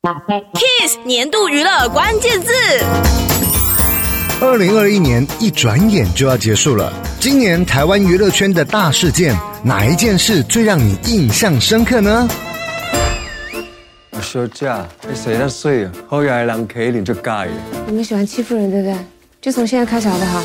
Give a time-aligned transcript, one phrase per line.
[0.00, 2.52] Kiss 年度娱乐关键字。
[4.40, 12.28] 二零二一年一转眼就要结束了，今年台湾娱乐圈的大事件，哪一件事最让你印象深刻呢？
[14.22, 14.72] 小姐，
[15.08, 17.52] 你洗得水，后来人可以就盖了。
[17.88, 18.96] 你们喜欢欺负人，对不对？
[19.40, 20.40] 就从现在开始好不好？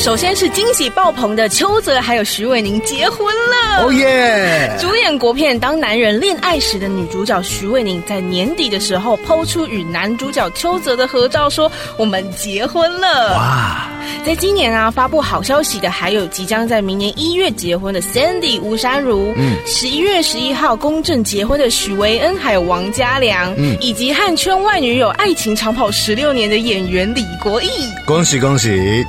[0.00, 4.74] 首先是惊喜爆棚的邱泽还有徐伟宁结婚了，哦耶！
[4.80, 13.34] 主演国片《当男人恋爱时》的女主角徐伟宁在年底的时候抛出与男主角邱泽的合照，说我们结婚了。
[13.36, 13.90] 哇！
[14.24, 27.68] 在今年啊，发布好消息的还有即将在明年一月结婚的 Sandy 吴珊如，嗯，十一月十一号公证结婚的许维恩还有王嘉良，嗯，以及和圈外女友爱情长跑十六年的演员李国毅，
[28.06, 29.04] 恭喜恭喜！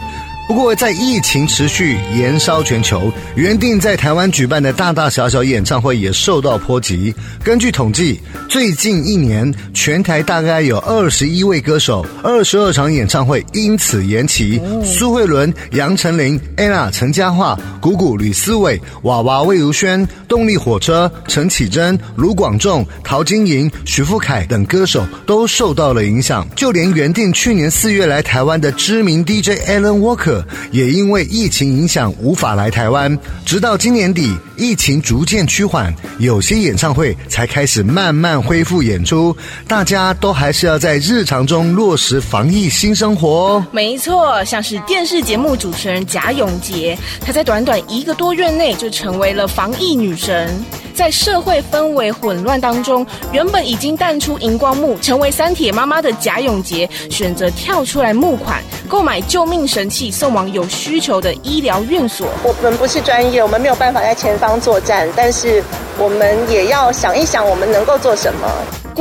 [0.47, 7.15] 不过，在疫情持续延烧全球，原定在台湾举办的大大小小演唱会也受到波及。
[7.41, 14.61] 根据统计，最近一年全台大概有二十一位歌手、二十二场演唱会因此延期。
[14.83, 26.45] 苏慧伦、杨丞琳、Ella、陈嘉桦、谷谷、吕思纬、娃娃魏如萱、动力火车、陈绮贞、卢广仲、陶晶莹、许富凯等歌手都受到了影响。
[26.57, 30.30] 就连原定去年四月来台湾的知名 DJ Alan Walker。
[30.71, 39.35] 也因为疫情影响无法来台湾，直到今年底疫情逐渐趋缓，有些演唱会才开始慢慢恢复演出。
[39.67, 43.65] 大家都还是要在日常中落实防疫新生活。
[43.71, 50.53] 没错，像是电视节目主持人贾永婕，她在短短一个多月内就成为了防疫女神。
[50.91, 62.27] 在社会氛围混乱当中，原本已经淡出荧光幕，成为三铁妈妈的贾永杰，选择跳出来募款，购买救命神器，送往有需求的医疗院所。
[62.43, 65.63] 我们不是专业，我们没有办法在前方作战，但是
[65.97, 68.47] 我们也要想一想，我们能够做什么。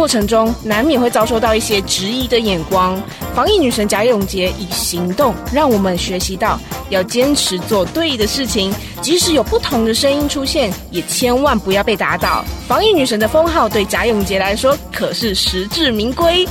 [0.00, 2.98] 过程中难免会遭受到一些质疑的眼光，
[3.34, 12.42] 防疫女神贾永杰以行动让我们学习到要坚持做对的事情，即使有不同的声音出现，也千万不要被打倒。
[12.66, 16.48] 防疫女神的封号对贾永杰来说可是实至名归。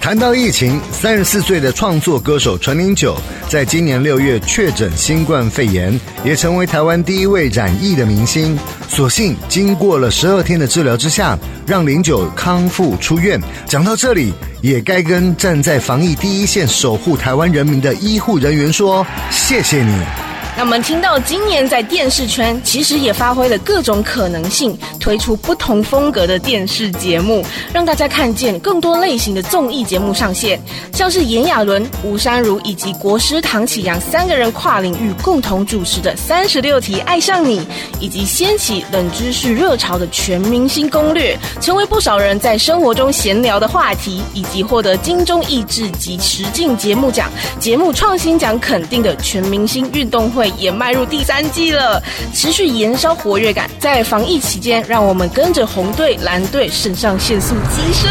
[0.00, 3.16] 谈到疫情，三十四岁的创作歌手陈零九，
[3.48, 8.56] 在今年六月确诊新冠肺炎，也成为台湾第一位染疫的明星。
[8.88, 13.40] 所幸经过了十二天的治疗之下，让零九康复出院。
[13.66, 14.32] 讲到这里，
[14.62, 20.25] 也该跟站在防疫第一线守护台湾人民的医护人员说：谢谢你。
[20.56, 27.44] 那我们听到今年在电视圈其实也发挥了各种可能性，推出不同风格的电视节目，
[27.74, 30.58] 让大家看见更多类型的综艺节目上线，
[30.94, 37.60] 像是炎亚纶、吴姗儒以及国师唐启阳三个人跨领域共同主持的《三十六题爱上你》，
[38.00, 47.30] 以及掀起冷知识热潮的《全明星攻略》，成为不少人在生活中闲聊的话题，以及获得金钟益智及实境节目奖、
[47.60, 50.45] 节目创新奖肯定的《全明星运动会》。
[50.50, 52.02] 也迈入第三季了，
[52.32, 53.70] 持续延烧活跃感。
[53.78, 58.10] 在防疫期间，让我们跟着红队、蓝队肾上腺素激升。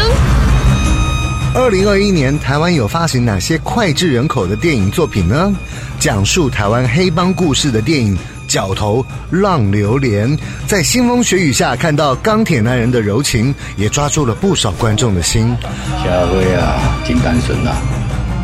[1.54, 5.50] 二零二一年，台湾有发行哪些脍炙人口的电影作品呢？
[5.98, 8.14] 讲述台湾黑帮故事的电影
[8.46, 10.28] 《角头浪流连》，
[10.66, 15.56] 在腥风血雨下看到钢铁男人的柔情，也抓住了不少观众的心。
[16.04, 17.74] 社会啊，真单纯啊，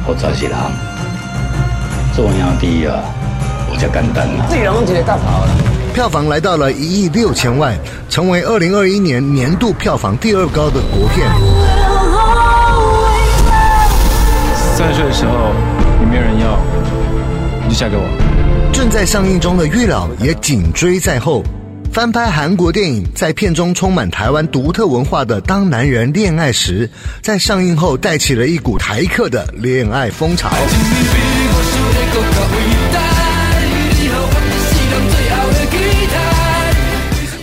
[0.06, 0.56] 我早是人，
[2.16, 3.04] 重要第一啊。
[3.72, 5.48] 比较简单了，自己人都觉得大跑了。
[5.94, 7.76] 票房来到了一亿六千万，
[8.08, 11.26] 成为二零二一年年度票房第二高的国片。
[14.76, 15.52] 三十岁的时候，
[16.00, 16.58] 你没有人要，
[17.64, 18.02] 你就嫁给我。
[18.72, 21.42] 正在上映中的《月老》也紧追在后，
[21.92, 26.88] 翻拍韩国电影，在片中充满台湾独特文化的《当男人恋爱时》，
[27.22, 30.50] 在上映后带起了一股台客的恋爱风潮。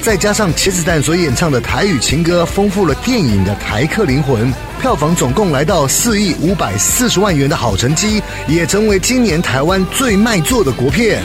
[0.09, 4.51] 再加上茄子蛋所演唱的台语情歌，丰富了电影的台客灵魂。
[4.81, 11.21] 票房总共来到四亿五百四十万元的好成绩，也成为今年台湾最卖座的国片。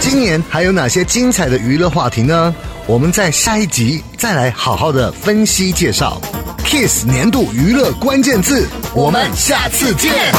[0.00, 2.54] 今年还有哪些精彩的娱乐话题呢？
[2.86, 6.18] 我们在下一集再来好好的分析介绍。
[6.64, 10.32] Kiss 年度娱乐关键字，我们下次见。